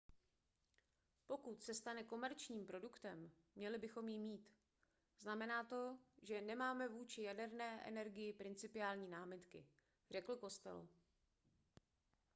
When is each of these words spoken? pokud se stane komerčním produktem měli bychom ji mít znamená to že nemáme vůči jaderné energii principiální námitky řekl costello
pokud 1.27 1.61
se 1.63 1.73
stane 1.73 2.03
komerčním 2.03 2.65
produktem 2.67 3.31
měli 3.55 3.77
bychom 3.77 4.07
ji 4.09 4.19
mít 4.19 4.51
znamená 5.19 5.63
to 5.63 5.97
že 6.21 6.41
nemáme 6.41 6.87
vůči 6.87 7.21
jaderné 7.21 7.81
energii 7.87 8.33
principiální 8.33 9.07
námitky 9.07 9.65
řekl 10.11 10.35
costello 10.35 10.87